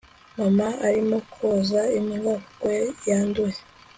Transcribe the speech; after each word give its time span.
mama 0.37 0.67
arimo 0.87 1.17
koza 1.33 1.81
imbwa 1.97 2.33
kuko 2.43 2.67
yanduye 3.09 3.59